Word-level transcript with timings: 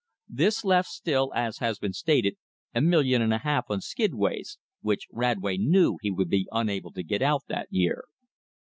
This 0.29 0.65
left 0.65 0.89
still, 0.89 1.31
as 1.35 1.59
has 1.59 1.77
been 1.77 1.93
stated, 1.93 2.35
a 2.73 2.81
million 2.81 3.21
and 3.21 3.31
a 3.31 3.37
half 3.37 3.69
on 3.69 3.81
skidways, 3.81 4.57
which 4.81 5.05
Radway 5.13 5.57
knew 5.59 5.99
he 6.01 6.09
would 6.09 6.27
be 6.31 6.47
unable 6.51 6.91
to 6.93 7.03
get 7.03 7.21
out 7.21 7.43
that 7.49 7.67
year. 7.69 8.05